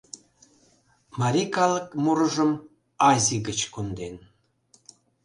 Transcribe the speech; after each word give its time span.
Марий 1.19 1.49
калык 1.55 1.87
мурыжым 2.03 2.51
Азий 3.11 3.41
гыч 3.47 3.59
конден... 3.73 4.15